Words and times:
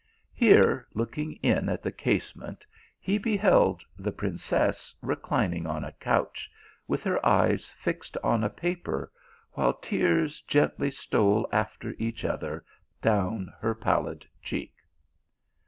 Here, 0.33 0.87
looking 0.95 1.33
in 1.43 1.69
at 1.69 1.83
the 1.83 1.91
casement, 1.91 2.65
he 2.99 3.19
be 3.19 3.37
held 3.37 3.83
the 3.99 4.11
princess 4.11 4.95
reclining 5.03 5.67
on 5.67 5.83
a 5.83 5.91
couch, 5.91 6.49
with 6.87 7.03
her 7.03 7.23
eyes 7.23 7.67
fixed 7.77 8.17
on 8.23 8.43
a 8.43 8.49
paper, 8.49 9.11
while 9.51 9.73
tears 9.73 10.41
gently 10.47 10.89
stole 10.89 11.47
after 11.51 11.93
each 11.99 12.25
other 12.25 12.65
down 12.99 13.53
her 13.59 13.75
pallid 13.75 14.25
cheek. 14.41 14.73